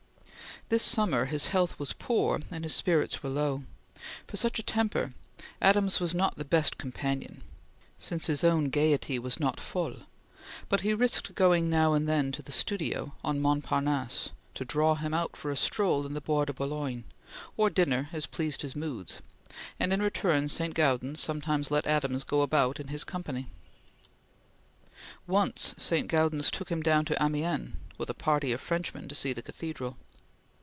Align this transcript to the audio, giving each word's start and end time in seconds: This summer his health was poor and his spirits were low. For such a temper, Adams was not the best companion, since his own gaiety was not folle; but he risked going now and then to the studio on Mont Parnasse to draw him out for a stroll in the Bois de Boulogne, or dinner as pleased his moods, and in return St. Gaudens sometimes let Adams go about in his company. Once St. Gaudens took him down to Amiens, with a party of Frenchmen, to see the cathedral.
This 0.69 0.83
summer 0.83 1.25
his 1.25 1.47
health 1.47 1.77
was 1.77 1.91
poor 1.91 2.39
and 2.49 2.63
his 2.63 2.73
spirits 2.73 3.21
were 3.21 3.29
low. 3.29 3.63
For 4.25 4.37
such 4.37 4.57
a 4.57 4.63
temper, 4.63 5.13
Adams 5.61 5.99
was 5.99 6.15
not 6.15 6.37
the 6.37 6.45
best 6.45 6.77
companion, 6.77 7.41
since 7.99 8.27
his 8.27 8.41
own 8.41 8.69
gaiety 8.69 9.19
was 9.19 9.37
not 9.37 9.59
folle; 9.59 10.07
but 10.69 10.79
he 10.79 10.93
risked 10.93 11.35
going 11.35 11.69
now 11.69 11.91
and 11.91 12.07
then 12.07 12.31
to 12.31 12.41
the 12.41 12.53
studio 12.53 13.11
on 13.21 13.41
Mont 13.41 13.65
Parnasse 13.65 14.29
to 14.53 14.63
draw 14.63 14.95
him 14.95 15.13
out 15.13 15.35
for 15.35 15.51
a 15.51 15.57
stroll 15.57 16.05
in 16.05 16.13
the 16.13 16.21
Bois 16.21 16.45
de 16.45 16.53
Boulogne, 16.53 17.03
or 17.57 17.69
dinner 17.69 18.07
as 18.13 18.25
pleased 18.25 18.61
his 18.61 18.73
moods, 18.73 19.17
and 19.77 19.91
in 19.91 20.01
return 20.01 20.47
St. 20.47 20.73
Gaudens 20.73 21.19
sometimes 21.19 21.69
let 21.69 21.85
Adams 21.85 22.23
go 22.23 22.39
about 22.43 22.79
in 22.79 22.87
his 22.87 23.03
company. 23.03 23.47
Once 25.27 25.75
St. 25.77 26.07
Gaudens 26.07 26.49
took 26.49 26.69
him 26.69 26.81
down 26.81 27.03
to 27.03 27.21
Amiens, 27.21 27.75
with 27.97 28.09
a 28.09 28.13
party 28.13 28.53
of 28.53 28.61
Frenchmen, 28.61 29.09
to 29.09 29.15
see 29.15 29.33
the 29.33 29.41
cathedral. 29.43 29.97